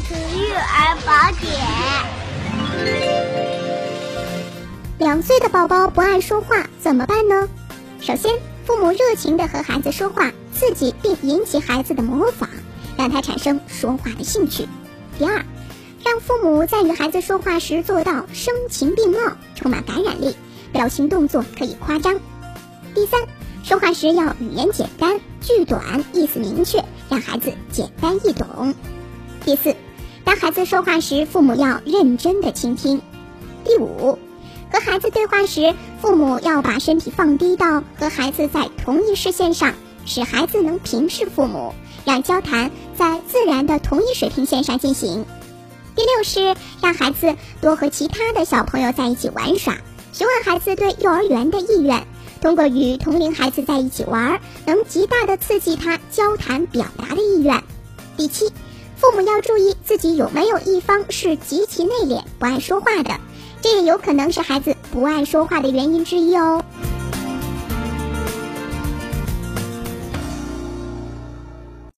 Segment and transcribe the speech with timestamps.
[0.00, 1.52] 育儿宝典。
[4.98, 7.48] 两岁的宝宝不爱说话怎么办呢？
[8.00, 12.48] 首先，父母热情地和孩子说话，刺激并引起孩子的模仿，
[12.96, 14.66] 让他产生说话的兴趣。
[15.18, 15.44] 第二，
[16.04, 19.18] 让父母在与孩子说话时做到声情并茂，
[19.54, 20.36] 充满感染力，
[20.72, 22.18] 表情动作可以夸张。
[22.94, 23.20] 第三，
[23.62, 28.74] 说话时要语言简单、句短、意思明确，让孩子简单易懂。
[29.44, 29.74] 第四，
[30.24, 33.02] 当孩子说话时，父母要认真的倾听。
[33.64, 34.18] 第五，
[34.70, 39.74] 和孩子对话时，父母要把身体放低到和孩子在同一视线上，
[40.06, 41.74] 使孩子能平视父母，
[42.04, 45.26] 让交谈在自然的同一水平线上进行。
[45.96, 49.76] 第六是让孩子多和其他的小朋友在一起玩耍，
[50.12, 52.06] 询问孩子对幼儿园的意愿。
[52.40, 57.62] 通过与同龄孩子在一起玩，能极大的刺激他交谈表达的意愿。
[58.16, 58.50] 第七，
[59.12, 63.10] 父母要注意自己有没有一方是极其内敛、不爱说话的，
[63.60, 66.64] 这也有可能是孩子不爱说话的原因之一哦。